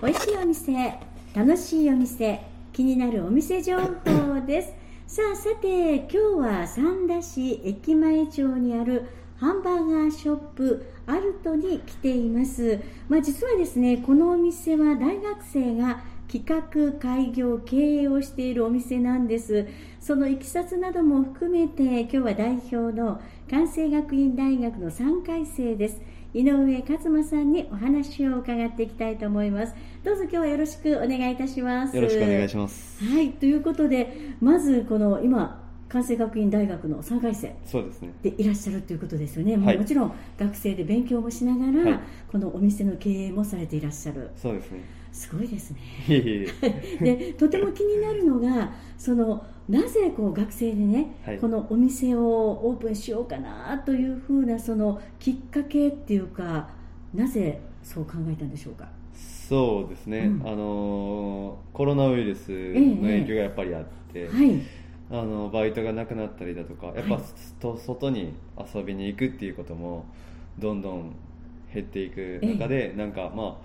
[0.00, 0.94] 美味しいお店
[1.34, 2.40] 楽しいお店
[2.72, 4.72] 気になるお店情報です。
[5.08, 9.08] さあさて今日は三田市駅前町にある
[9.38, 19.66] ハンバーガーショップアルトに来ています、まあ、実はですねこのお店は大学生が企画開業経営をしているお店なんです。
[19.98, 23.20] そのいきさつなども含めて今日は代表の
[23.50, 26.00] 関西学院大学の3回生です。
[26.34, 29.74] 井上勝馬さんにお話を伺っていきたいと思います
[30.04, 33.02] どうぞ今日はよろしくお願いいたしますよろしくお願いします。
[33.04, 38.12] はいということでまずこの今関西学院大学の3回生そうですね。
[38.22, 42.00] でいらっしゃるということですよね、もはいうもちろん学生で勉強もしながら、はい
[42.30, 44.80] このお店の経営もされていらっしゃるそうですね。
[45.12, 45.78] すごいですね。
[47.00, 51.38] でとても気になるのがそのなぜこう学生でね、はい。
[51.38, 56.70] このお店をオープンしようかなというふうなそのきっかけっていうか
[57.14, 58.88] なぜそう考えたんでしょうか？
[59.12, 60.20] そうですね。
[60.20, 60.48] うん。
[60.48, 64.60] あのーコロナウイルスの影響がやっぱりあって、はい。
[65.10, 67.22] あのバイトがなくなったりだとか、やっぱ、はい。
[67.60, 68.34] と外に
[68.74, 70.04] 遊びに行くっていうことも
[70.58, 71.14] どんどん
[71.72, 73.64] 減っていく中で、なんかまあ、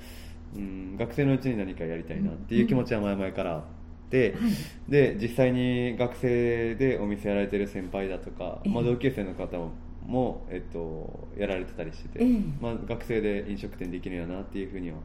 [0.55, 3.63] うん、学生のうちに何かやりたいなっていう気持ちは前々からあっ
[4.09, 4.91] て、はい。
[4.91, 8.71] で実際に学生でお店やられてる先輩だとか、ええ。
[8.71, 9.57] まあ、同級生の方
[10.05, 12.39] も、えっと、やられてたりしてて、ええ。
[12.61, 14.97] まあ、学生で飲食店できるよなっていうふうには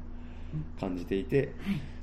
[0.79, 1.49] 感じていて、はい。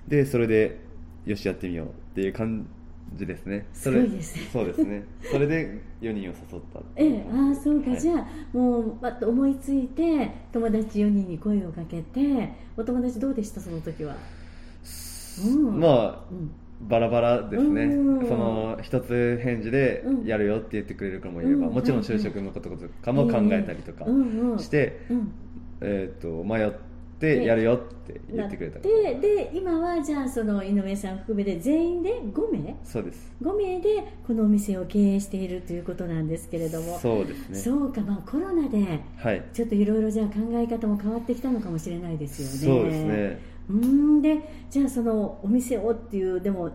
[0.07, 0.79] でそれで
[1.25, 2.84] よしやってみようっていう感じ
[3.25, 3.67] ですね。
[3.73, 4.47] それすごいですね。
[4.51, 5.03] そうですね。
[5.31, 7.99] それで4人を誘った ええああそうか、はい。
[7.99, 13.61] じゃあもうパッと思いついて友達4人に声をかけてお友達どうでした？
[13.61, 14.15] その時は、
[15.45, 15.79] うん。
[15.79, 16.51] まあうん。
[16.89, 18.27] バラバラですね、うん。
[18.27, 20.25] その一つ返事でうん。
[20.25, 21.73] やるよって言ってくれる子もいれば、うん。
[21.73, 24.05] もちろん就職のこととかも考えたりとか
[24.59, 25.31] して、うん。
[25.81, 32.75] えー、と迷ってやるよって言ってくれた子でで今はじゃあその井上さん含めて全員で5名？
[32.83, 33.33] そうです。
[33.41, 36.99] 5名でこのお店を経営しているということなんですけれども。
[36.99, 37.57] そうですね。
[37.57, 39.43] そうか、まあ、コロナではい。
[39.53, 42.81] ちょっといろいろじゃあ考え方も変わってきたのかもしれないですよね。
[42.81, 43.39] そうですね。
[43.69, 44.21] うーん。
[44.21, 46.71] でじゃあそのお店をっていうでも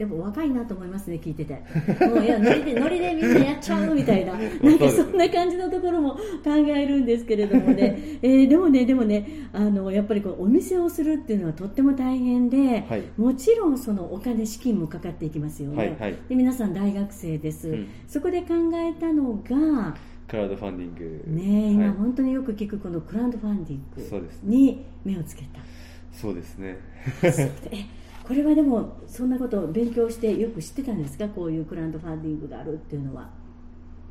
[0.00, 1.62] やっぱ若いなと思いますね聞いてて。
[2.06, 4.32] もういやノリでノリでみんなやっちゃうみたいな。
[4.32, 13.02] なんかそんな感じのところも考えるんですけれどもね、 えーでもねでもねあのやっぱりこうお店をするっていうのはとっても大変で、はい。
[13.18, 16.16] もちろんそのお金資金もかかっていきますよね、はいはい。
[16.30, 17.86] で皆さん大学生です、うん。
[18.08, 19.94] そこで考えたのが
[20.28, 21.24] クラウドファンディング。
[21.26, 21.92] ね今はい。
[21.92, 25.60] 本当によく聞くこのクラウドファンディングに目をつけた、
[26.10, 26.78] そうですね。
[27.20, 28.00] そうでえ
[28.30, 31.26] これはでもそんなことを勉強してよく知ってたんですか？
[31.26, 33.28] こういうクラウドファンディングがあるっていうのは。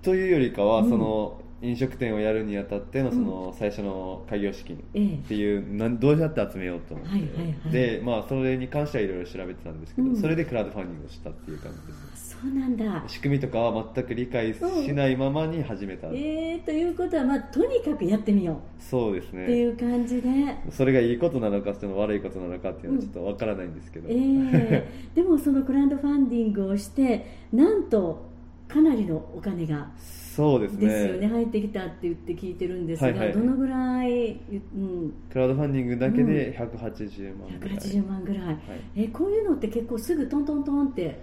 [0.02, 0.90] というよりかは、うん。
[0.90, 5.06] その飲食店をやるにあたってのその最初の開業資金ええ。
[5.16, 7.72] っていうなんどうやって集めようと思って、はいはいはい。
[7.72, 10.16] でまあそれに関してはいろいろ調べてたんですけど、うん。
[10.16, 13.03] それでクラウドファンディングをしたっていう感じですそうなんだ。
[13.08, 20.30] 仕組みとかは全く理解しないままに始めた、えー、ということは、まあ、とにかくやってみよそうですうっていねう感じで、
[20.72, 28.30] それがいいことなのかその悪いことなのかっていうのはちょっとわからないんですけど、えー、でもそのクラウドファンディングをしてなんと
[28.70, 29.90] かなりのお金が
[30.39, 30.88] そうですね。
[30.88, 31.27] ですよね。
[31.27, 33.33] 入ってきたって言って聞いてるんですが、はいはい。
[33.33, 38.57] どのぐらい、うん、クラウドファンディングだけで180万ぐらい、180万ぐらい、はい。
[38.95, 41.19] えこういうのって結構すぐトントントンって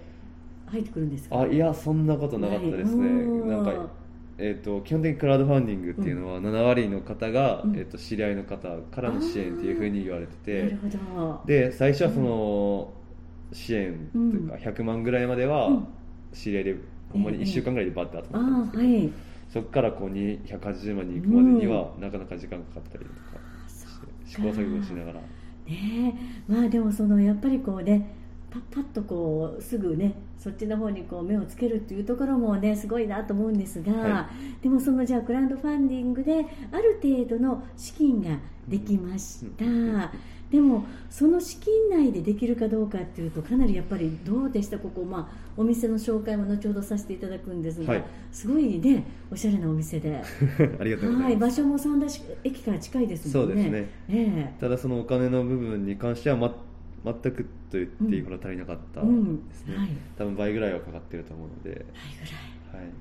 [0.67, 1.39] 入ってくるんですか？
[1.39, 3.07] あいやそんなことなかったですね。
[3.07, 3.89] うんなんか
[4.37, 7.75] えー、と基本的にクラウドファンディングっていうのは7割の方が、うん。
[7.75, 10.63] えー、と知り合いの方からの支援っていうふうに言われてて。
[10.63, 10.77] なる
[11.15, 11.41] ほど。
[11.47, 12.93] で最初はその
[13.51, 15.87] 支援というか100万ぐらいまではうん。
[16.33, 16.75] 知り合いで
[17.11, 19.13] ほんまに1週間ぐらいでバッて集あまったんですけど、あはい。
[19.49, 23.17] そこからこうに180万に行くまでにはなかなか時間かかったりとか
[23.67, 23.85] し
[24.25, 25.19] て試行錯誤しながら。
[25.19, 25.23] ね
[25.69, 26.51] え。
[26.51, 28.13] まあでもそのやっぱりこうね
[28.49, 34.29] パッパッとこうすぐねそっちの方にこう目をつけるっていうところもねすごいなと思うんですが、は
[34.61, 38.37] でもそのじゃあクラウドファンディングである程度の資金が
[38.67, 40.09] できました、うん
[40.51, 44.79] でもその資金内でできるかどうかっていうとかなりやっぱりどうでした？
[44.79, 48.03] ここ、まあ、お店の紹介も後ほどさせていただくんですが、はい。
[48.31, 50.15] すごいねおしゃれなお店で、
[50.79, 53.53] ありがとうござはいい、ます、場所も三田市駅から近いですもんね。
[53.55, 53.89] そうですね。
[54.09, 54.59] ええ。
[54.59, 56.55] ただそのお金の部分に関しては、ま、
[57.03, 59.47] 全くと言っていいほど足りなかったうん。
[59.49, 59.89] ですね、はい。
[60.17, 62.81] 多分倍ぐらいはかかってると思うので、倍ぐらい。
[62.81, 62.93] はい、はい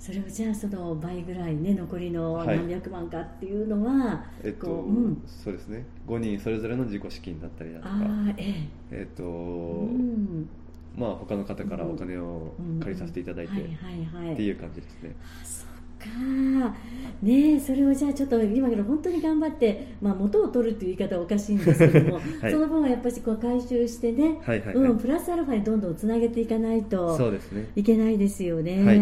[0.00, 2.56] それをじゃあその倍ぐらいね残りのはい。
[2.56, 5.22] 何百万かっていうのは、えっと、こううん。
[5.26, 5.84] そうですね。
[6.06, 7.90] 5人それぞれの自己資金だったりだとか。
[7.90, 7.98] あ
[8.28, 9.02] あええ。
[9.02, 10.48] っと、えうん。
[10.96, 12.80] まあ他の方からお金をうん。
[12.80, 14.32] 借りさせていただいて、はいはいはい。
[14.32, 15.68] っていう感じですね、あそっ
[16.00, 16.74] か。
[17.22, 22.52] ねえそれをじゃあちょっと今から本当に頑張って、まあ、元を取るっていう言い方はおかしいんですけども、 はい。
[22.52, 24.86] その分はやっぱりこう回収してね、はいはいはい。
[24.86, 27.68] うん、プラスアルファにどんどんつなげていかないとそうですね。
[27.76, 29.00] いけないですよね、はい。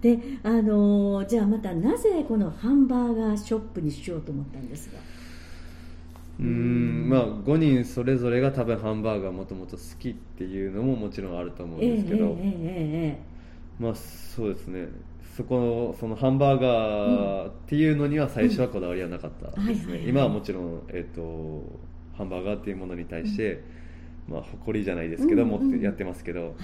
[0.00, 5.00] であのーじゃあまたなぜこのハンバーガーショップにしようと思ったんですが。
[6.38, 13.35] うーんまあ5人それぞれが多分ハンバーガーもともと好きっていうのももちろんあると思うんええですけど、えええ
[13.78, 14.88] まあそうですね。
[15.36, 20.04] そこのそのハンバーガーっていうのには最初はこだわりはなかったですね。
[20.06, 21.62] 今はもちろん、えっと
[22.16, 23.62] ハンバーガーっていうものに対して、
[24.28, 26.54] まあ誇りじゃないですけど、うんうん持ってやってますけどえはい。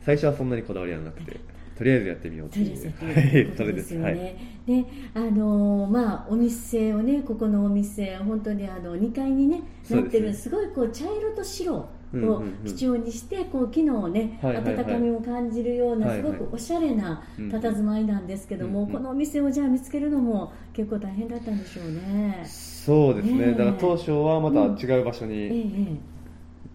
[0.00, 1.40] 最初はそんなにこだわりはなくて
[1.76, 3.54] とりあえずやってみようっていう。
[3.56, 4.14] それですすはい。
[4.14, 4.36] ね。
[4.66, 4.84] で、
[5.14, 22.42] あのーまあお店をね、ここのお店本当にあの2階にねなってるすごいこう茶色と白を基調にして、こう木のね、温かみを感じるようなすごくおしゃれなうん佇まいなんですけども、このお店をじゃあ見つけるのも結構大変だったんでしょうね。
[22.46, 23.52] そうですね。
[23.52, 26.12] だから当初はまた違う場所ええにえ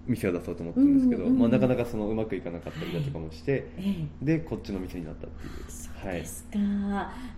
[0.08, 0.96] 店を出そうと思ったん。
[0.96, 3.68] ですけど、まあ、なかなかそのうまくいかなかったりだとかもして、
[4.22, 5.52] でこっちの店になったっていう
[6.02, 6.20] そうはい。
[6.22, 6.60] ですか、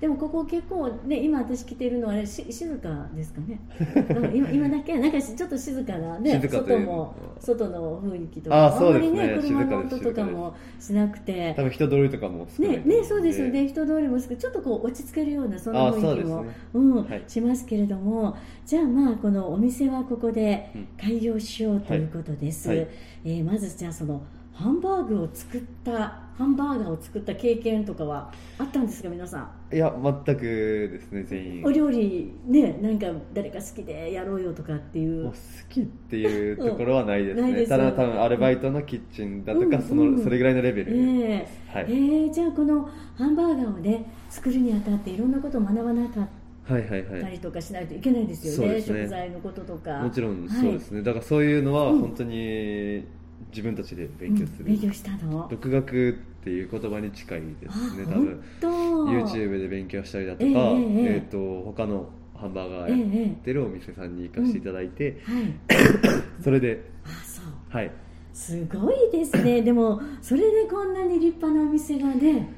[0.01, 3.59] でもここ結構ね今私来てるのはあれし静かですかね。
[4.15, 6.79] うん今今だけなんかしちょっと静かなね静かという。
[6.79, 8.65] 外も外の雰囲気とか。
[8.67, 11.53] あそうんまりですねね車の音とかもしなくて。
[11.56, 13.67] 多分人通りとかも少ないねねそうですよね。
[13.67, 17.23] 人通りも少ちょっとこう落ち着けるようなそんな雰囲気もうんはい。
[17.27, 18.35] しますけれども。
[18.65, 20.88] じゃあまあこのお店はここでうん。
[21.00, 22.77] 開業しようということです、はい。
[22.79, 22.88] はい。
[23.25, 24.21] えーまずじゃあその
[24.59, 29.75] ハンバーグを作ったハンバーガーを作った経験とかはあったんですか皆さん？
[29.75, 29.94] いや
[30.25, 31.63] 全くですね全員。
[31.65, 35.27] お料理ねなんか誰か好きでやろうよとかっていう。
[35.27, 35.33] 好
[35.69, 37.67] きっていうところはないですね、うん。
[37.69, 40.23] ただ多分アルバイトのキッチンだとか、うんそのうん。
[40.23, 40.94] それぐらいのレベル。
[40.94, 41.47] え。
[41.73, 41.85] はい。
[41.88, 46.27] ええーじゃあこのハンバーガーをね作るにあたっていろんなことを学ばなかっ
[46.65, 50.00] はいはいはいたりとかしないといけないですよね,、ね食材のこととか。
[50.00, 52.00] もちろんそうですね、だからそういうのはうん。
[52.01, 53.05] 本当に
[53.51, 55.47] 自分たちで勉強する、うん勉強したの？
[55.50, 58.03] 独学っていう言葉に近いですね。
[58.07, 67.45] あ多分 YouTube で勉強したりだとか、えええええーと他のハンバーガええーやっえてるお店さんに行かせていただいて、えはいそれであそう。
[67.69, 67.91] はい。
[68.33, 69.62] すごいですね。
[69.62, 72.53] でもそれでこんなに立派なお店がね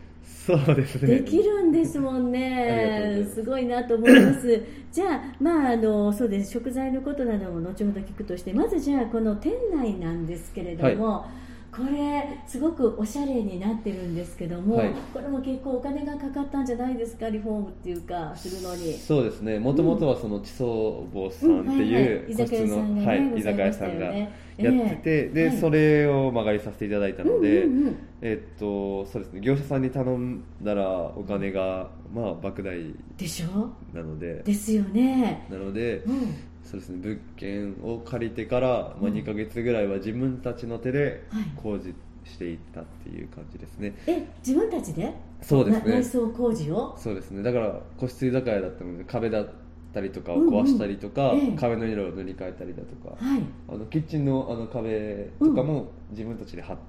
[0.46, 1.20] そうですね。
[1.20, 3.18] できるんですもんね。
[3.20, 3.36] ます。
[3.36, 4.62] すごいなと思います。
[4.92, 6.52] じゃあまああのそうです。
[6.52, 11.26] 食材のことなども後ほど聞くとしてまずじゃあこの店内なんですけれども、
[11.72, 14.90] これすごくおしゃれになってるんですけども、はい。
[15.14, 18.94] これも結構お金がかかったんじゃないですかリフォームっていうかするのに。
[18.96, 19.58] そうですね。
[19.58, 22.38] もともとはその地層坊さんっていううん。
[22.38, 24.28] 個室の、はいはいはい居酒屋さんがやっ
[24.58, 27.98] てて、で、はいそれを間借りさせていただいたので、うんうんうん。
[28.22, 29.40] えっとそうですね。
[29.40, 33.70] 業者さんに頼んだらお金がまあ莫大でしょ？
[33.96, 34.44] なので。
[34.44, 35.48] ですよね。
[35.50, 36.98] なのでうんそうですね。
[37.02, 38.68] 物件を借りてから、
[39.02, 39.14] まあ、うん。
[39.14, 41.44] 2か月ぐらいは自分たちの手ではい。
[41.56, 41.94] 工事
[42.24, 45.12] していったっていう感じですね、え自分たちで？
[45.42, 45.90] そうですね。
[45.92, 46.96] な内装工事を？
[46.98, 47.42] そうですね。
[47.42, 49.50] だから個室居酒屋だったので壁だっ
[49.92, 50.54] たりとかをうんうん。
[50.62, 51.58] 壊したりとか、ええ。
[51.58, 53.16] 壁の色を塗り替えたりだとか。
[53.18, 53.42] はい。
[53.70, 56.84] あのキッチンのあの壁とかも自分たちで貼って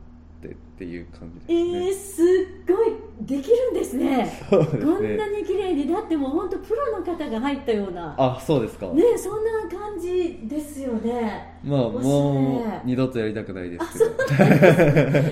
[0.48, 4.40] っていう感じえですね、ー、すっごいできるんですね。
[4.50, 4.84] そうですね。
[4.84, 8.14] こんなに綺麗にだってもう本当プロの方が入ったような。
[8.18, 11.58] あそうですか、ねそんな感じですよね。
[11.62, 14.10] まあもう二度とやりたくないですけど。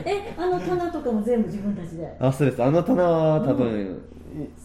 [0.07, 2.17] えあの棚とかも全部自分たちで？
[2.21, 2.62] あそうです。
[2.62, 3.87] あの棚は多分、うい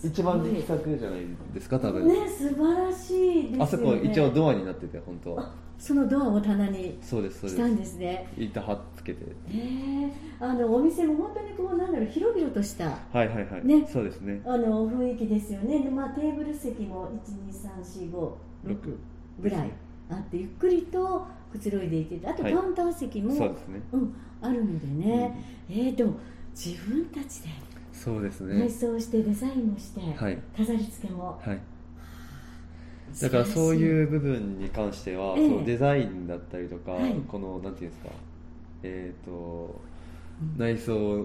[0.04, 1.22] 一番力作じゃない
[1.54, 3.58] ですか多分、ね素晴らしいですよね。
[3.60, 5.44] あそこ一応ドアになってて本当は。
[5.44, 8.28] あそのドアを棚にそうですそうしたんでですね。
[8.36, 9.26] す板貼っつけて。
[9.26, 13.88] ねあのお店も本当にこうなんだろう広々としたはいはいはい、ね。
[13.92, 14.42] そうですね。
[14.46, 15.80] あの雰囲気ですよね。
[15.84, 17.10] で、まあ、テーブル席も
[17.84, 18.38] 12345
[19.42, 19.72] ぐらい
[20.10, 22.54] あってゆっくりとくつろいでいけてあとカはい。
[22.54, 23.82] ウンター席も、そうですね。
[23.92, 26.14] うん、あるのでね、えー、でも
[26.54, 27.50] 自分たちで
[28.04, 30.38] そうです内ね装してデザインもして、はい。
[30.56, 31.40] 飾り付けも。
[31.42, 31.60] はい。
[33.22, 35.50] だからそうういう部分に関しては、ええ。
[35.50, 37.14] そのデザインだったりとか、はい。
[37.28, 38.10] このなんていうんですか
[38.84, 41.22] えっ、とうん内装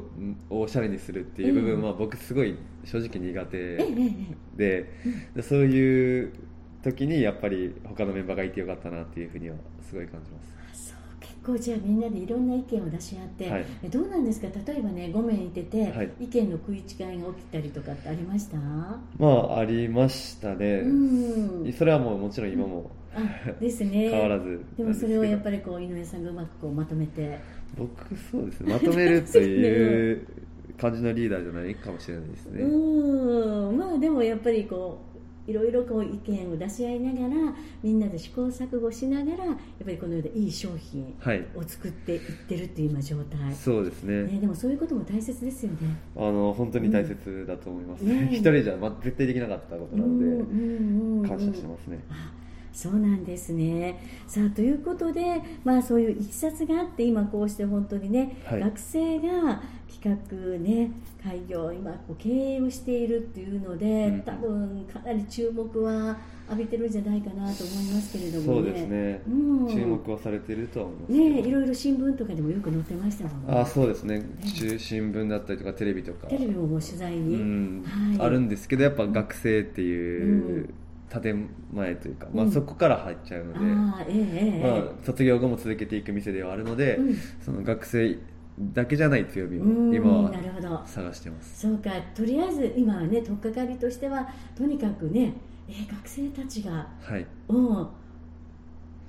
[0.49, 3.77] をおしゃれにするっていう部分は僕すごい正直苦手
[4.57, 4.93] で
[5.35, 6.33] でそういう
[6.83, 10.60] 時にやっぱり他のメンバーがいてよかったなっていうふうにはすごい感じます
[11.43, 13.65] あそうじゃあみんなでいろんな意見を出し合って、はい。
[13.83, 14.49] えどうなんですか？
[14.67, 16.11] 例えばね5名いてて、はい。
[16.21, 18.57] 意見の食い違いが起きたりとかってありました？
[19.19, 21.73] まあありましたね、うん。
[21.73, 23.21] それはもうもちろん今もあ
[23.61, 24.11] ですね。
[24.11, 27.39] 変わらずでもそれをやっぱりこう井上さんがうまくこうまとめて。
[27.77, 27.89] 僕
[28.31, 28.73] そうですね。
[28.75, 30.27] まとめるという
[30.79, 33.79] 感じのリーダーじゃないかもしれないですね、 うん。
[33.79, 35.10] まあでもやっぱりこう
[35.47, 41.47] いろいろこう意見を出し合いながらみんなで試行錯誤しながらやっぱりこのようないい商品はい。
[41.55, 44.25] を作っていってるっていう今状態、そうですね。
[44.25, 45.97] ね、でもそういうことも大切ですよね。
[46.17, 48.11] あの本当に大切だと思います、うん。
[48.11, 51.29] ね一人じゃ、ま、絶対できなかったことなので、うんうんうんうん。
[51.29, 52.33] 感謝してますね、あ
[52.73, 54.03] そうなんですね。
[54.27, 58.61] さあということで、まあ、そういういきさつがあって今こうして本当にね、はい。
[58.61, 59.63] 学生が
[59.93, 64.23] 企画ね開業今こう経営をしているっていうので、うん。
[64.23, 66.17] 多分かなり注目は
[66.49, 68.63] 浴びてるんじゃないかなと思いますけれどもね。
[68.63, 69.31] そうですね、う
[69.65, 69.69] ん。
[69.69, 73.61] 注目はされてるとは思いますねいろいろ新聞とかでもよく載ってましたもんね。
[73.61, 74.25] あそうですね。
[74.57, 76.29] 中新聞だったりとかテレビとか。
[76.29, 77.37] テレビももう取材うに。
[77.37, 77.85] ん。
[77.85, 78.27] はい。
[78.27, 80.71] あるんですけどやっぱ学生っていう
[81.11, 84.83] 建前というか、まあ、うんそこから入っちゃうので、ああええええ。
[84.83, 87.17] まあ、卒業後も続けていく店ではあるので、うん。
[87.45, 88.17] その学生
[88.75, 90.83] だけじゃない強みをうん今はなるほど。
[90.87, 91.61] 探してます。
[91.61, 95.33] そうかとりあえず今はね取っかかりとしてはとにかくね、
[95.69, 97.27] えー学生たちが、はい。
[97.49, 97.89] うん、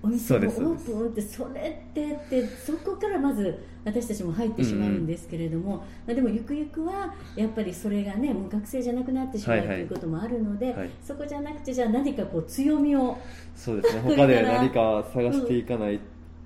[0.03, 13.17] お店をオープンってそれってってそこからまず私たちも入ってしまうんですけれども、まあ、でもゆくゆくはやっぱりそれがねもう学生じゃなくなってしまう、はいはいということもあるので、はいそこじゃなくてじゃあ何かこう強みを
[13.55, 14.01] そうですね。
[14.01, 15.99] 他で何か探していかない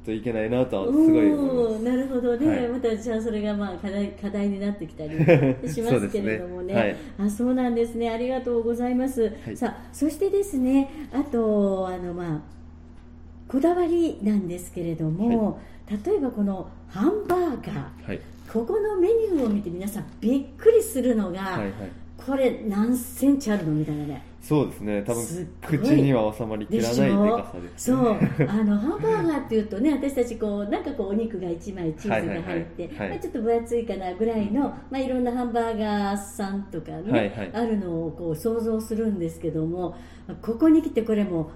[0.05, 2.67] といけないなとはすごい思いなるほどね、はい。
[2.67, 5.11] またじゃあそれがまあ課題課題になってきたり
[5.71, 6.73] しますすけれどもね。
[6.73, 6.95] ね。
[7.17, 8.09] あそうなんですね。
[8.09, 9.55] ありがとうございます、い。
[9.55, 12.54] さあそしてですねあとあのまあ
[13.47, 15.59] こだわりなんですけれども、
[15.89, 18.21] 例えばこのハンバーガーはい。
[18.51, 21.71] ここのメニューを見て皆さんびっくりするのが、はいはい。
[22.17, 24.23] これ何センチあるのみたいなね。
[24.41, 25.03] そうですね。
[25.05, 25.23] 多分
[25.61, 27.37] 口には収まりきらないでょ？
[27.37, 28.13] かさですそう。
[28.13, 32.63] ね あのハンバーガーっていうとね私たちこうなんかこうお肉が1枚チーズが入って、はいはいは
[32.95, 32.99] い。
[32.99, 37.49] はいまあ、ちょっと分厚いかなぐらいの、まあ、いろんなハンバーガーさんとかね、はいはい。
[37.53, 39.95] あるのをこう想像するんですけども
[40.41, 41.51] ここに来てこれも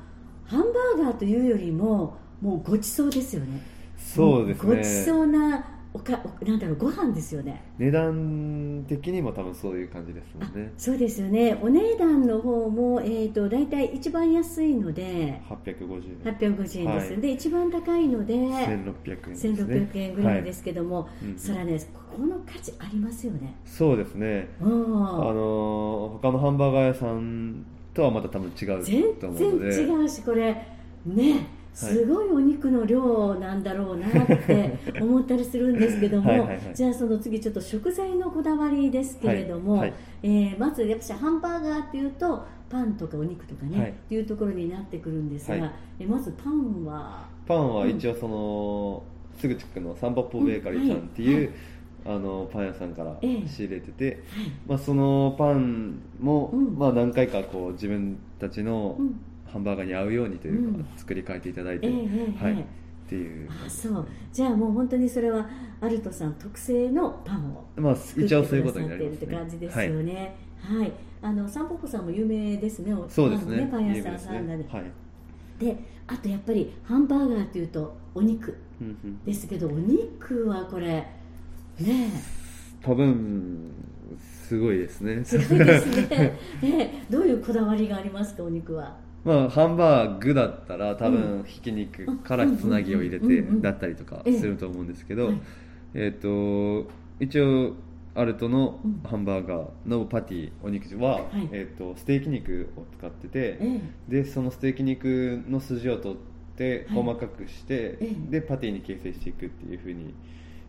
[0.49, 0.61] ハン
[0.97, 3.61] バーガーというよりももうごちそうですよね。
[3.97, 7.63] そうですごちそねうなおかおなんだろうご飯ですよね。
[7.77, 10.71] 値段的にも多分そういう感じですもんね。
[10.77, 11.57] そうですよね。
[11.61, 16.33] お値段の方も、えー、と大体一番安いので850円。
[16.35, 17.21] 850円です、はい。
[17.21, 19.53] で一番高いので1600円ですね。
[19.93, 21.25] 1600円ぐらいですけども、い。
[21.25, 21.39] うん。
[21.39, 23.55] それはねここの価値ありますよね。
[23.65, 24.49] そうですね。
[24.61, 24.71] うん。
[24.71, 29.71] あのー他のハンバーガー屋さんとはまた多分違う全と思うので。
[29.71, 30.53] 然違うしこれ。
[31.05, 36.49] ねすごいお肉の量なんだろうなって思ったりするんですけども。
[36.73, 39.81] じゃあその次ちょっと食材のこだわりですけれども、はい。
[39.81, 39.93] はい。
[40.23, 43.89] えーまずやっぱしハンバーガーっていうとパンとかお肉とかね、はい。
[43.91, 45.71] っていうところになってくるんですが、はい。
[46.01, 47.25] えまずパンは？
[47.47, 49.03] パンは一応その、
[49.39, 51.53] すぐ近くのサンバポベーカリーさんっていう、
[52.05, 53.47] あのパン屋さんからええ。
[53.47, 54.51] 仕入れてて、はい。
[54.67, 56.77] まあ、そのパンも、うん。
[56.77, 59.19] まあ、何回かこう自分たちのうん。
[59.51, 60.85] ハンバーガーに合うようにというか、うん。
[60.95, 62.65] 作り変えていただいて、ええええはい、ええっ
[63.09, 63.49] ていう。
[63.65, 64.07] あそう。
[64.31, 65.49] じゃあもう本当にそれは
[65.81, 69.21] アルトさん特製のパンをまあ一応そういうことにないりますね。
[69.21, 70.35] るって感じですよね。
[70.61, 70.91] はい、
[71.21, 73.57] あのサンポポさんも有名ですねおそうですね。
[73.57, 74.57] パンのパン屋さん有名ですさんがね。
[74.57, 74.83] ねはい。
[75.57, 75.77] で
[76.07, 79.23] あとやっぱりハンバーガーっていうとお肉うんうん。
[79.25, 81.07] ですけどお肉はこれ
[81.79, 82.11] ね
[82.81, 83.71] 多分
[84.47, 85.19] すごいですね。
[85.21, 86.07] えすごいですね。
[86.09, 87.03] ねえ。
[87.11, 88.97] どういうこだわりがありますかお肉は？
[89.23, 95.41] まあ、ハンバーグだったら多分ひき肉からつなぎを入れてだったりとかええすると思うんですけど、はい
[95.93, 97.75] えっ、と一応
[98.15, 99.01] アルトのうん。
[99.03, 101.49] ハンバーガーのパティお肉は、はい。
[101.51, 106.17] えっとステーキ肉を使ってて、えでそのステーキ肉の筋を取っ
[106.57, 107.03] てはい。
[107.03, 108.31] 細かくして、ええ。
[108.31, 110.13] でパティに形成していくっていうふうに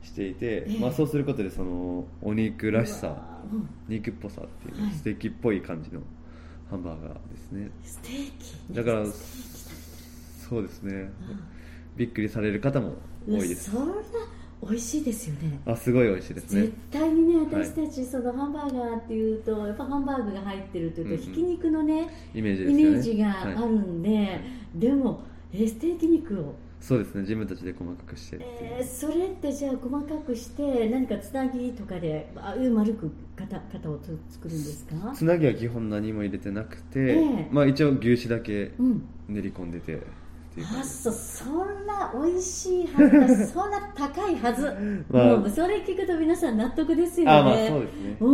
[0.02, 0.78] していて、ええ。
[0.78, 3.68] まあ、そうすることでそのお肉らしさうん。
[3.88, 4.94] 肉っぽさっていう、はい。
[4.94, 6.00] ステーキっぽい感じの
[6.70, 7.70] ハンバーガーですね。
[7.82, 8.30] ステー
[8.68, 8.74] キ？
[8.74, 11.10] だからスそうですね。
[11.96, 12.94] びっくりされる方も
[13.26, 13.70] うん多いです。
[13.70, 13.94] そんな
[14.62, 15.58] 美味しいですよね。
[15.66, 16.62] あすごい美味しいですね。
[16.62, 17.46] 絶対にねはい。
[17.46, 22.90] 私たちそのハンバーガーっていうとやっぱハンバーグが入ってるというとひき肉のねイメージね。
[22.90, 24.40] メージがはいあるんで
[24.74, 27.20] でもえステーキ肉をそうですね。
[27.22, 35.12] 自分たちで細かくしてってえーそれってじゃあ細かくして何かつなぎとかでああいう丸く型型をつ作るんですか？
[35.14, 37.48] つなぎは基本何も入れてなくて、ええ。
[37.50, 39.02] まあ一応牛脂だけうん。
[39.28, 40.00] 練り込んでてう
[40.62, 41.12] 感あそう。
[41.12, 44.64] そんな美味しいはずだ そんな高いはず、
[45.10, 45.36] まあ。
[45.36, 47.32] もうそれ聞くと皆さん納得ですよね。
[47.32, 48.16] あまあそうですね。
[48.20, 48.26] う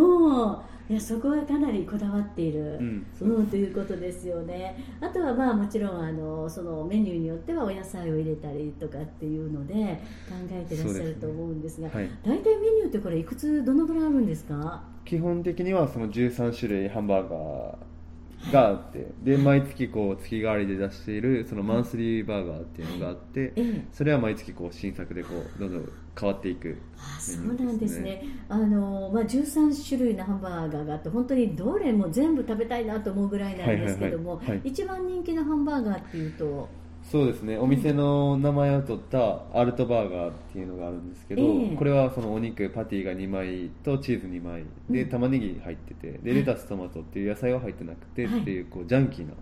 [0.52, 0.56] ん
[0.88, 3.06] いやそこはかなりこだわっている、うん。
[3.20, 4.76] うんということですよね。
[5.00, 12.08] あとはまあもちろんあのそのメニューによってはお野菜を入れたりとかっていうので考えてらっしゃると思うんですがはい。
[12.24, 14.82] 大体メニューってこれいくつどのぐらいあるんですか？
[15.04, 17.74] 基本的にはその13種類ハンバーガー
[18.52, 23.84] があってで毎月こう月替わりで出しているそのマンスリーバーガーっていうのがあってええ。
[23.92, 25.88] それは毎月こう新作でこうどんどん
[26.18, 28.22] 変わっていくあそうなんですね。
[28.48, 36.68] あの、まあ、13種類のハンバーガーがあって本当にどれも全部食べたいなと思うぐらいなんですけども、一番人気のハンバーガーっていうと
[37.10, 37.56] そうですね。
[37.56, 41.76] お店の名前を取ったアルトバーガーっていうのがあるんですけど、ええ。
[41.76, 45.08] これはそのお肉パティが2枚とチーズ2枚でうん。
[45.08, 49.32] 玉ねぎ入っててでレタストマトっていう野菜は入ってなくてはいっていうこうジャンキーな。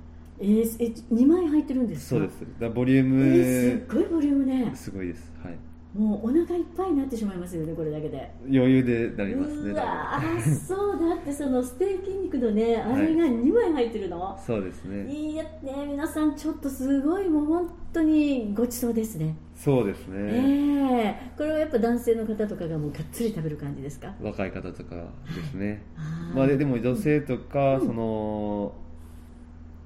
[0.41, 2.21] えー、え2枚入ってるんですか？
[2.21, 2.41] そうです。
[2.41, 4.73] だからボリューえー、ムすっごいボリュームね。
[4.75, 5.33] すごいです。
[5.43, 5.55] はい
[5.95, 8.29] もうお腹いっぱいになってしまいますよねこれだけで。
[8.51, 15.09] 余裕でなりますねうわーそうだってそのステーキ肉のねあれが2枚入ってるの、そうですね。
[15.09, 19.37] い、いやね皆さんちょっとすごいもう本当にごちそうですね。
[19.55, 21.37] そうですえね、え。
[21.37, 24.13] これはやっぱ男性の方とかがもうがっつり食べる感じですか？
[24.21, 26.37] 若い方とかですね、あー。
[26.37, 27.87] まあ、ででも女性とか、うん。
[27.87, 28.75] その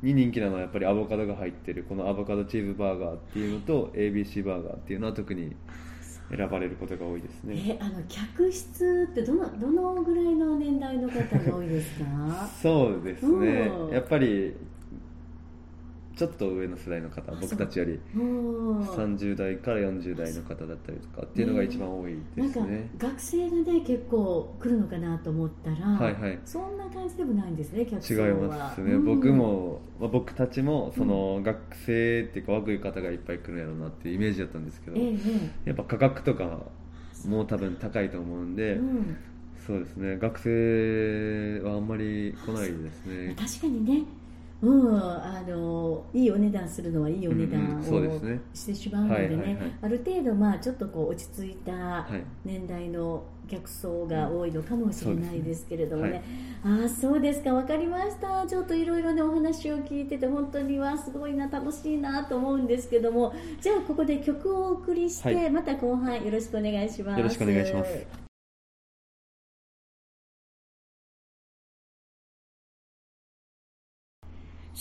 [0.01, 5.57] に人気なのはやっぱりアボカドが入ってるこのアボカドチーズバーガーっていうのと ABC バーガーっていうのは特に
[6.35, 7.79] 選ばれることが多いですね。
[7.79, 12.49] えあの客室ってどのどのぐらいの年代の方が多いですか？
[12.63, 13.49] そうですね。
[13.69, 13.95] うん。
[13.95, 14.55] やっぱり
[16.19, 18.83] ちょっと上の世代の方あ僕たちよりもう。
[18.83, 26.39] 30代から40代の方だったりとかっていうのが一番多いでなんかすね学生がね結構来るのかなと思ったら、はいはい。
[26.45, 29.05] そんな感じでもないんですね客違いますね、うん。
[29.05, 36.63] 僕も、まあ、僕たちもその学生っていうか若い方がいっぱい来るんやろうなっていうイメージだったんですけど、えええやっぱ価格とか
[37.27, 39.17] も多分高いと思うんで、えうん、
[39.65, 40.19] そうですね。
[40.19, 43.37] 学生はあんまり来ないですね。
[43.39, 44.05] 確かにね
[44.61, 47.83] うん、あのいいお値段するのはいいお値段を
[48.53, 49.73] してしまうのでね、はいはいはい。
[49.83, 52.25] ある程度、まあ、ちょっとこう落ち着いたはい。
[52.45, 56.23] 年代の客層が多いのかもしれないですけれどもね、
[56.63, 57.53] そうああそうですか。
[57.53, 58.47] 分かりました。
[58.47, 63.33] ちょっといろいろねお話を聞いてて本当にはすごいな楽しいなと思うんですけども。
[63.61, 65.51] じゃあここで曲をお送りして、はい。
[65.51, 67.19] また後半よろしくお願いします。
[67.19, 68.28] よろしくお願いします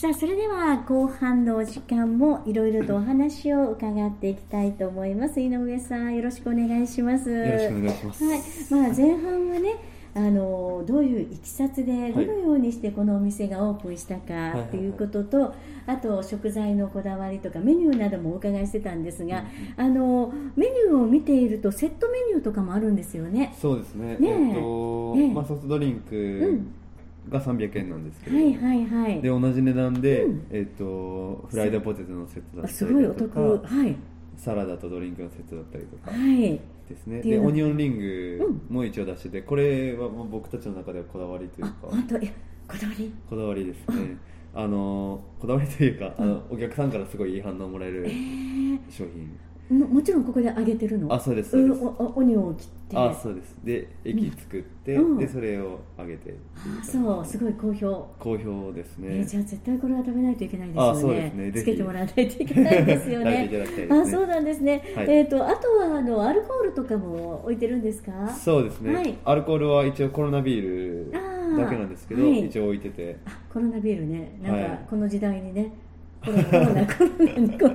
[0.00, 5.40] さあそれでは後半のお時間もいろいろとお話を伺っていきたいと思います。
[5.40, 7.28] 井上さんよろしくお願いします。
[7.28, 8.40] よろしくお願いします、はい。
[8.70, 9.74] まあ、前半はね
[10.14, 15.52] あのどういういきさつでどのようにしてこのお店がオープンしたかっていうことと、
[15.88, 23.52] あと食材のこだわりとかメニューなどもお伺いしてたんですが、あのメニューを見ているとセットメニューとかもあるんですよね。
[23.60, 24.16] そうですね。
[24.20, 24.30] ねえ。
[24.30, 25.32] えっと、ええ。
[25.32, 26.77] まあ、ソフトドリンうクん
[27.28, 29.22] が300円なんですけど、はいはいはい。
[29.22, 30.46] で同じ値段で、うん。
[30.50, 33.38] えっとフライドポテトのセットだあったすごいお得。
[33.64, 33.96] はい。
[34.36, 36.60] サラダとドリンクのセットだったりとかはい。
[36.88, 42.32] ですね、っていでオニオンリングも一応出しててこれはもう僕たちの中ではこだわりというあか本当いや
[42.66, 43.12] こだわり？
[43.28, 44.16] こだわりですね。
[44.54, 44.66] あ。
[44.66, 48.78] のこだわりというかあのお客さんからすごいいい反応をもらえるえー。
[48.88, 49.38] 商品
[49.70, 51.12] ももちろんここで揚げてるの。
[51.12, 51.80] あそうですそうです。
[51.82, 52.96] んおおオニオンを切って。
[52.96, 53.56] あそうです。
[53.64, 55.18] で液作って、うん。
[55.18, 56.34] でそれを揚げて
[56.80, 58.06] あそうすごい好評。
[58.18, 60.90] 好評ですえねーじゃあ絶対これは食べないといけないですよね。
[60.90, 61.52] あそうですね。
[61.52, 63.48] つけてもらわないといけないですよね。
[63.52, 64.00] ただきたいですね。
[64.00, 64.82] あそうなんですね。
[64.96, 65.10] はい。
[65.10, 68.28] えっ、とあとはあのアルコールとかも置いてるんですか？
[68.30, 69.14] そうですね、はい。
[69.24, 71.12] アルコールは一応コロナビール
[71.58, 72.46] だけなんですけど、はい。
[72.46, 73.16] 一応置いてて。
[73.26, 74.38] あコロナビールね。
[74.42, 74.64] なんはい。
[74.64, 75.72] かこの時代にね。
[76.24, 77.74] コロナコロナコロナにコロ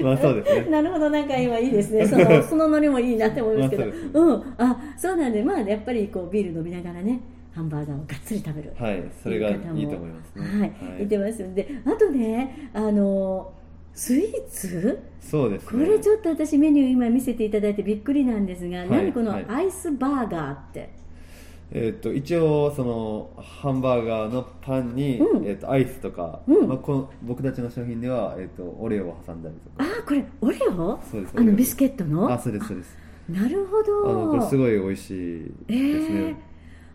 [0.00, 0.02] ナ。
[0.02, 2.06] まあそうですね なるほどなんか今いいですね。
[2.06, 3.86] その そのノリもいいなって思いますけど。
[3.86, 4.42] まあそううん。
[4.58, 7.20] あそうなんでまあやっぱりこうビール飲みながらね
[7.54, 8.72] ハンバーガーをがっつり食べる。
[8.76, 13.52] はいそれがいいと思いますねはい、言ってますんで、あとね、あの
[13.92, 14.98] スイーツ？
[15.20, 20.90] そうですねこれちょっと私メニュー今見せていただいてびっくりなんですが、い何このはいアイスバーガーって、
[21.76, 25.44] えー、と一応そのハンバーガーのパンに、うん。
[25.44, 26.68] えー、とアイスとか、うん。
[26.68, 29.76] まあ、この僕たちの商品では、えー、とオレオを挟んだりとか。
[29.78, 31.00] あーこれオレオ？
[31.10, 32.32] そうですあのビスケットの？
[32.32, 32.96] あそうですそうです。
[33.28, 36.36] なるほあのこれどすごい美味しいえですね、ー、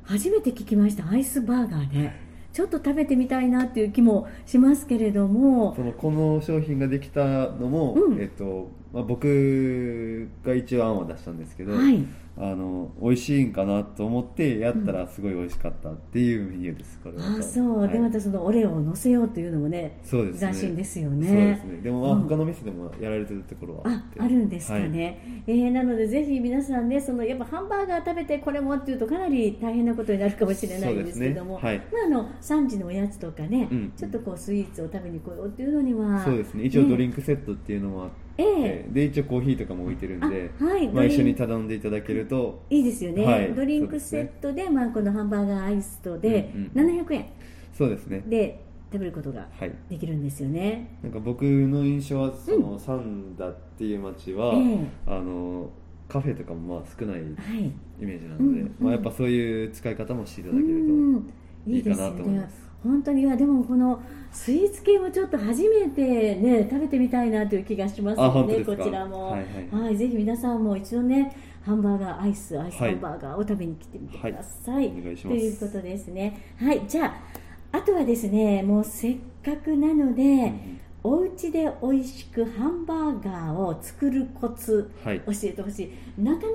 [0.04, 2.30] 初めて聞きましたアイスバーガーね。
[2.54, 5.76] ちょっと食べてみたいなっていう気もしますけれども。
[5.76, 8.20] そのこの商品ができたのも、うん。
[8.22, 12.04] えっとまあ、僕が一応案は出したんですけど、はい。
[12.42, 17.38] あの美味しいんかなと思ってやったらすごい美味しかったっていうメニューですこれは。
[17.38, 17.90] あそう、はい。
[17.90, 20.40] でまたそのオレオを乗せようというのもねそうですね。
[20.40, 21.28] 斬新ですよね。
[21.28, 21.82] そうですね。
[21.82, 22.30] でもまあうん。
[22.30, 23.84] 他の店でもやられてるところは。
[23.88, 24.90] ああるんですかはい。
[24.90, 32.10] ね、えーなのでぜひ皆さんねそのやっぱハンバーガー食べてこれもっていうとかなり大変なことになるかもしれないんですけども、そうですね。
[32.10, 33.92] まあ、あの3時のおやつとかね、うん。
[33.98, 36.64] ちょっとこうスイーツを食べに来ようっていうのにはそうですね。
[36.64, 38.90] 一応ドリンンクセットっていうのもあって、ええ。
[38.90, 40.88] で一応コーヒーとかも置いてるんで、あはい。
[40.88, 42.64] まあ、一緒に頼んでいただけると。
[42.70, 43.54] いいですよね、はい。
[43.54, 47.26] ドリンクセットでまあ、このハンバーガーアイスとでうんうん700円。
[47.74, 48.24] そうですね。
[48.28, 49.72] で食べることがはい。
[49.90, 50.98] できるんですよね。
[51.04, 54.80] なんか僕の印象はその、サンダっていう街は、ええ。
[55.06, 55.70] あの
[56.08, 57.72] カフェとかもまあ少ないはい。
[58.02, 61.30] イメージなので、うんうんまあ、やっぱそういう使い方もしていただけるうんと
[61.68, 69.32] いいかなと思います本当にいやでもこのスイーツ系もちょっと初めてね食べてみたいなという気がしますあよね本当でこちらも。
[69.32, 69.98] はいはい。
[69.98, 74.88] ぜひ皆さんも一度ねハンバーガーアイスアイスはいハンバーガーを食べに来てみてください、はい。
[74.88, 75.40] お願いします。
[75.40, 76.56] ということですね。
[76.58, 85.22] はいじゃああとはですねもうせっかくなので、んお家で美味しくハンバーガーを作るコツはい。
[85.22, 86.22] 教えてほしい。
[86.22, 86.50] なかなか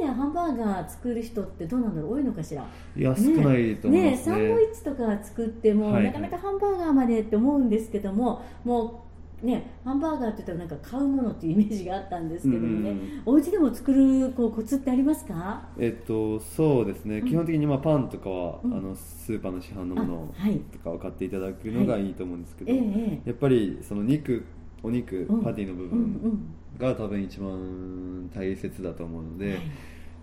[0.00, 2.66] 家でハンバーガー作る人ってどうなんだろう多いのかしら？
[2.96, 6.04] いや少ないと思いねますねサンドイッチとか作っても、はい。
[6.04, 9.03] なかなかハンバーガーまでって思うんですけどももう
[9.44, 15.68] ねハンバーガーって言ったらなんか買うものっていうイメージがあったんですけどもね、うんお家でも作るこうコツってありますか？
[15.78, 17.28] えっとそうですね、うん。
[17.28, 18.74] 基本的にまあパンとかは、うん。
[18.74, 20.34] あのスーパーの市販のもの
[20.72, 23.28] とかを買っていただくのがいいと思うんですけど、ええええ。
[23.28, 24.44] やっぱりその肉
[24.82, 25.42] お肉、うん。
[25.42, 29.62] パティの部うん分が多分一番大切だと思うので、うんはい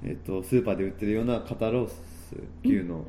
[0.04, 2.02] えっと、スーパーで売ってるような肩ロース
[2.64, 3.06] 牛の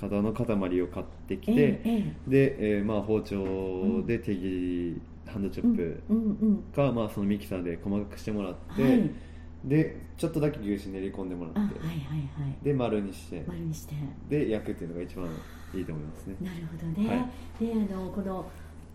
[0.00, 9.10] 肩の塊を買ってきて、で、えーまあ、包丁で手切り、ハンドチョップうんうんか、まあ、そのミキサーで細かくしてもらって、はい。
[9.64, 12.64] でちょっとだけ牛脂練り込んでもらってあはいはいはい。
[12.64, 13.44] で丸にして。
[13.46, 13.94] 丸にして。
[14.28, 15.26] で焼くっていうのが一番
[15.74, 16.36] いいと思いますね。
[16.40, 18.44] なるほどね、はであのこの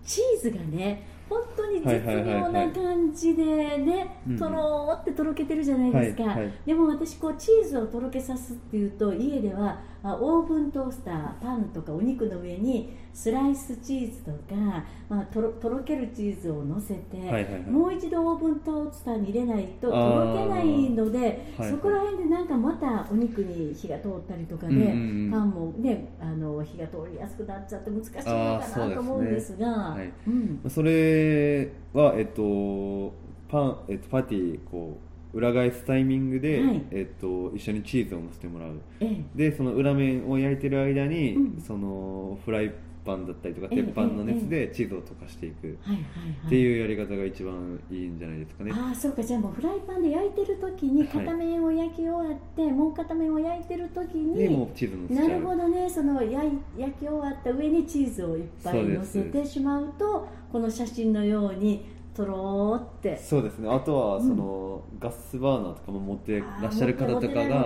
[0.03, 2.53] チーズがね本当に絶はいはいはい妙はい。
[2.53, 3.45] な感じで
[3.77, 6.53] ねとろーってとろけてるじゃないですか、はいはい。
[6.65, 17.61] でも私こうチーズをとろけさすっていうと家ではあオーブントースターパンとかお肉の上にスライスチーズとか、まあ、とろとろけるチーズを乗せて、はいはいはい。
[17.63, 21.19] もう一度オーブントースターに入れないととろけないので、
[21.57, 25.31] はいそこら辺でなんかまたお肉に火が通ったりとかで、うんうんうん。
[25.31, 29.67] パンもねあの火が通りやすくなっちゃって難しいのかなと思うんですが。
[29.67, 30.61] はいうん。
[30.69, 30.83] そ
[31.15, 33.13] れは、えっと
[33.47, 35.04] パンえっと、パティこう
[35.35, 36.81] 裏返すタイミングで、はい。
[36.91, 38.81] えっと、一緒にチーズを乗せてもらう。
[39.01, 39.49] ええ。
[39.49, 41.61] でその裏面を焼いてる間に、うん。
[41.61, 42.71] そのフライ
[43.05, 45.77] パンだったりとかええ鉄板の熱でチーズを溶かしていく。
[45.81, 46.47] はいはいはい。
[46.47, 49.21] っていうやり方が一番いいんじゃないですかね、ああそうか。
[49.21, 55.27] じゃあもうフライパンで焼いてる時に片面を焼き終わって、もう片面を焼いてる時でもにうチーズ乗せちゃう。
[55.27, 55.89] なるほどね。
[55.89, 59.17] その焼い焼き終わった上にチーズをいっぱいそうです。
[59.17, 63.17] 乗せてしまうとこの写真のようにとろーって。
[63.17, 63.69] そうですね。
[63.69, 67.63] あとはうんその、ガスバーナーとかも持ってらっしゃる方とか持が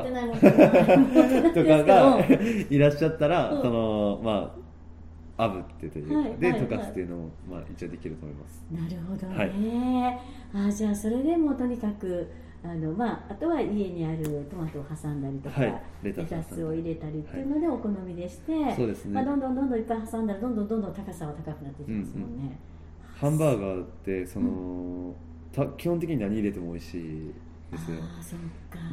[1.54, 2.20] とかが
[2.70, 3.62] いらっしゃったら、うん。
[3.62, 4.60] そのまあ
[5.40, 8.66] 炙ってというか、はいはいで溶かすっていうのも、まあ、一応できると思います。
[8.72, 10.20] なるほどね、
[10.54, 12.28] あじゃあそれでもとにかく
[12.64, 19.14] あの、まあ、あとは家にあるトマトを挟んだりとか、はいレレタスを入れたりっていうのでお好みでして、そうですね。
[19.14, 22.60] まあ、どんどんどんどんいっぱい挟んだらどんどんどんどん高さは高くなっていきますもんね、
[23.20, 25.14] ハンバーガーってその、
[25.52, 27.34] た基本的に何入れても美味しい
[27.72, 27.98] ですよ。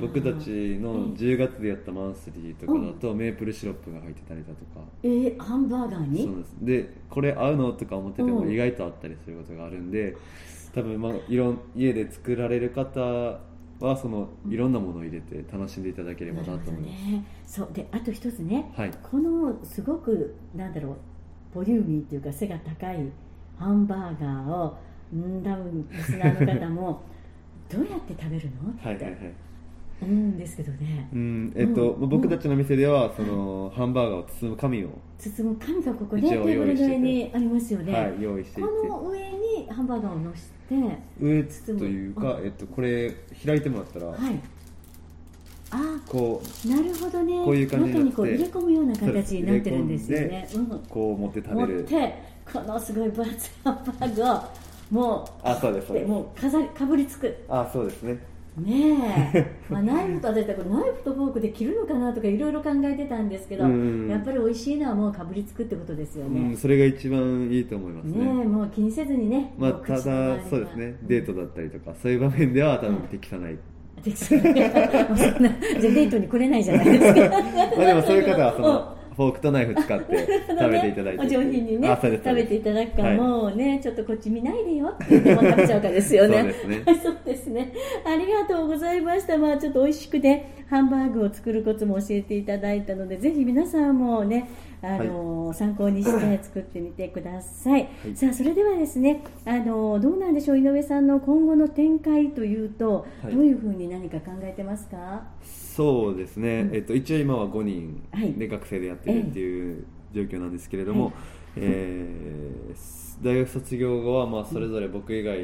[0.01, 1.15] 僕たちのうん。
[1.15, 4.85] 10月でやったマンスリーとかだと、メープルシロップが入ってたりだとか。
[5.03, 6.25] えー、ハンバーガーに？
[6.25, 6.57] そうです。
[6.61, 10.17] でこれ合うのとか思っててもうん意外とあったりすることがあるんで
[10.75, 17.25] 多分まあいろん家で作られる方はそのいろんなものを入れて楽しんでいただければなと思います、ね。
[17.47, 17.69] そう。
[17.73, 18.73] であと一つね。
[18.77, 18.91] はい。
[19.03, 20.97] このすごくなんだろう
[21.55, 23.11] ボリューミーっていうか背が高い
[23.59, 24.79] ハンバーガーを
[25.15, 27.01] ん多分リスナーの方も
[27.71, 28.71] どうやって食べるの？
[28.71, 29.33] ってはいはいはい。
[29.99, 31.09] 思うんですけどね。
[31.13, 32.09] うんえっと、うん。
[32.09, 38.71] 僕たちの店ではその、ハンバーガーを包む紙を、包む紙がここねテーブル上にありますよね、はい、用意していて。
[38.71, 41.43] この上にハンバーガーをのせて上
[41.79, 43.11] というかえっと、これ
[43.45, 44.39] 開いてもらったら、はい
[45.71, 47.45] あこなるほどね。
[47.45, 51.79] こういう感じになって中にこう入れ込むような形になってるんですよねうこう持ってうん、食べる。
[51.79, 54.45] 持ってこのすごい分厚いハンバーガーを
[54.91, 55.93] もうあそうです。
[55.93, 57.37] もう飾りかぶりつく。
[57.49, 58.19] あそうですね。
[58.57, 68.13] ねえ、 まあ、ナイフと私これナイフとフォークで切るのかなとかいろいろ考えてたんですけど、うんやっぱり美味しいのはもうかぶりつくってことですようねん、、それが一番いいと思いますね。
[68.19, 70.01] えねもう気にせずにねまあ、ただ
[70.49, 70.97] そうですね。
[71.03, 73.59] デートだったりとかそういう場面では多分適さない、
[74.11, 74.73] で そんなじゃあ
[75.81, 77.31] デートに来れないじゃないですか。
[77.77, 83.17] まあでもそういう方はそのフォークとナイフ使って 食べていただいてお上品にね食べていただくか、はい。
[83.17, 86.53] もうねちょっとこっち見ないでよって言っても食べちゃうかですよね。
[87.03, 87.55] そうですね。
[87.57, 87.73] ね。
[88.05, 89.39] ありがとうございました。
[89.39, 94.49] まあちょっと美味しくねハンバーグを作るコツも教えていただいたのでぜひ皆さんもね
[94.95, 98.17] あの、参考にして 作ってみてください、はい。
[98.17, 100.59] さあそれではですねあのどうなんでしょう？
[100.59, 103.35] 井上さんの今後の展開というと、はい。
[103.35, 105.25] どういうふうに何か考えてますか？
[105.43, 106.75] そうですね、うん。
[106.75, 108.33] えっと、一応今は5人はい。
[108.33, 111.13] で学生でやってるっていう状況なんですけれども、
[111.57, 115.39] えー大学卒業後はまあそれぞれ僕以外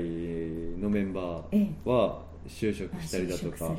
[0.79, 3.75] のメンバーは就職したりだとか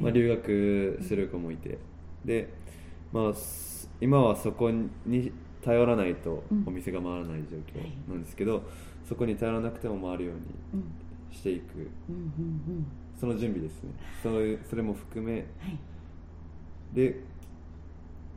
[0.00, 1.76] まあ、留学する子もいて。
[2.24, 2.48] で、
[3.12, 5.32] まあ、す今はそこに
[5.62, 6.64] 頼らないとうん。
[6.66, 8.62] お店が回らない状況なんですけど、
[9.08, 10.34] そこに頼らなくても回るよう
[10.74, 10.80] うん。
[10.80, 11.90] にしていく。
[12.08, 12.86] うんうんうん。
[13.18, 13.90] その準備ですね。
[14.22, 15.78] それそれも含めはい。
[16.92, 17.20] で、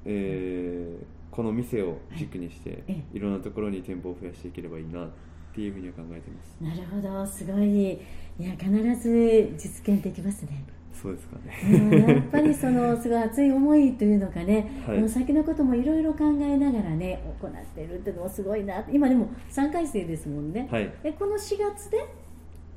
[0.05, 3.03] えーこの店を軸にして、え。
[3.13, 5.09] い、ろんなところに店舗を増やしていければいいなっ
[5.53, 6.57] ていうふうには考えてます。
[6.59, 7.25] なるほど。
[7.25, 7.91] すごい。
[7.93, 7.99] い
[8.39, 10.63] や必ず実現できますね
[11.01, 14.99] そうですかうんねやっぱりそのすごい熱い思いというのかね、はい。
[14.99, 20.91] もう先のこともいろいろ考えながらね行ってるっていうのもすごいな今でも3回生ですもんね、はい。
[21.03, 22.05] えこの4月で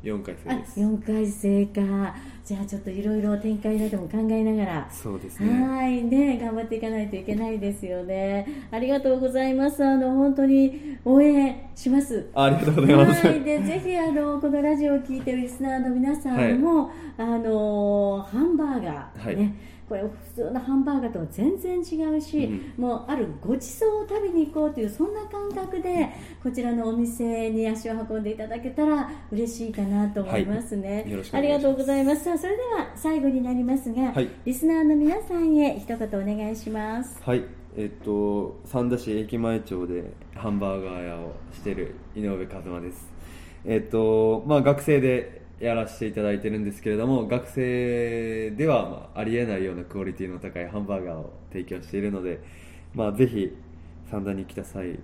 [0.02, 0.80] 4回あ生です。
[0.80, 2.14] 4回生か。
[2.44, 4.88] じゃあちょっといろいろ展開なども考えながら。
[4.90, 5.62] そうですね。
[5.64, 6.02] はい。
[6.02, 8.66] ね頑張っていかないといけないですよね。
[8.72, 9.84] ありがとうございます。
[9.84, 12.28] あの本当に応援します。
[12.34, 19.36] あありがとうございます、はい、でぜひあのこのラジオを聞いてるリスナーの皆さんも、あのハンバーガー、はい。
[19.36, 20.08] ねこれ普
[20.46, 22.46] 通のハンバーガーとは全然違うし、
[22.78, 26.08] うもうあるごちそうを食べに行こうというそんな感覚で
[26.42, 31.28] こちらのお店に足を運んでいただけたら嬉しいかなと思いますね、はい。
[31.32, 32.24] ありがとうございます。
[32.24, 34.30] さあそれでは最後になりますが、はい。
[34.46, 37.18] リスナーの皆さんへ一言お願いします。
[37.22, 37.44] はい。
[37.76, 43.12] えっと三田市駅前町でハンバーガー屋をしてる井上和馬です。
[43.66, 52.40] えっとまあ学生でやらせていただいてるんですけれども学生では、まあ、ありえないようなクオリティの高いハンバーガーを提供しているので、
[52.94, 53.56] まあ、ぜひ
[54.10, 54.98] 三田に来た際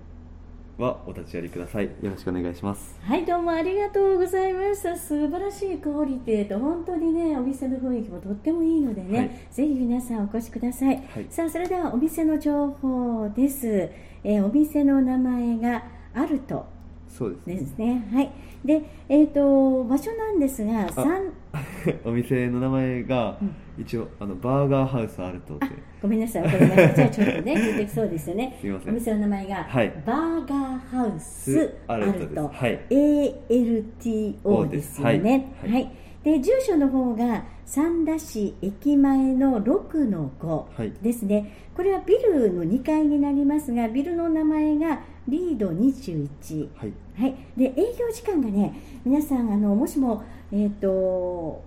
[0.77, 1.87] はお立ち寄りください。
[1.87, 2.99] よろしくお願いします。
[3.03, 9.31] はいどうもありがとうございました素晴らしいクオリティと本当にねお店の雰囲気もとってもいいのでね、はい。
[9.51, 11.27] ぜひ皆さんお越しください、はい。
[11.31, 13.91] さあそれではお店の情報です、
[14.25, 16.67] えーお店の名前がアルト
[17.19, 17.77] そうです。
[17.77, 18.09] ね。
[18.13, 18.31] はい。
[18.65, 21.33] でえっ、と場所なんですが三
[22.05, 23.39] お店の名前が
[23.77, 25.71] 一応あのバーガーハウスアルトであ
[26.03, 26.43] ごめんなさい。
[26.43, 28.57] わかりましたじゃあちょっとね 聞いてそうですよね。
[28.61, 28.91] すいません。
[28.91, 29.93] お店の名前が、はい。
[30.07, 32.35] バーガーハウスアルアルトです。
[32.37, 32.81] トはい。
[32.89, 35.53] ALTO ですよね。
[35.61, 35.73] はい。
[35.73, 35.93] はい、
[36.29, 40.93] で住所の方が三田市駅前の6の5はい。
[41.01, 46.93] ですね、これはビルの2階になりますがビルの名前がリード21はい。
[47.17, 51.65] はい、で営業時間がね皆さんあのもしも、えー、と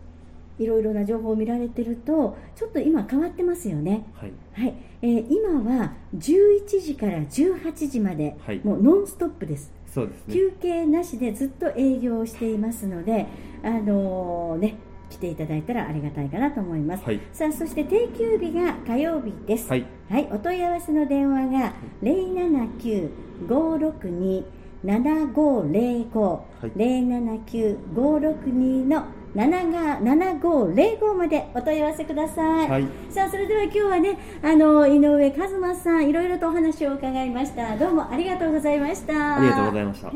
[0.59, 4.33] いろいろな情報を見られてるとちょっと今変わってますよね、はい。
[4.53, 4.75] はい。
[5.01, 8.61] えー今は11時から18時まで、はい。
[8.63, 10.33] もうノンストップですそうですね。
[10.33, 13.27] 休憩なしでずっと営業していますので
[13.63, 14.77] あのね
[15.09, 17.19] 来ていただいたらありがたいかなと思います、はい。
[17.33, 19.69] さあそして定休日が火曜日です。
[19.69, 19.85] はい。
[20.09, 23.09] はい、お問い合わせの電話が零七九
[23.47, 24.45] 五六二
[24.83, 26.45] 七五零五。
[26.61, 26.71] はい。
[26.75, 32.69] 零七九五六二の七が七五零五までお問い合わせください。
[32.69, 37.77] はいさあそれでは今日はねあの井上和馬さんいろいろとお話を伺いました。
[37.77, 39.37] どうもありがとうございました。
[39.37, 40.11] ありがとうございました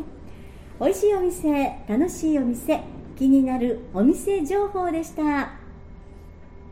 [0.79, 2.81] 美味しいお店楽しいお店
[3.17, 5.64] 気になるお店情報でした。